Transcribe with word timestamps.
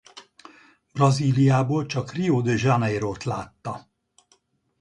Brazíliából 0.93 1.85
csak 1.85 2.11
Rio 2.11 2.41
de 2.41 2.53
Janeirot 2.57 3.23
látta. 3.23 3.87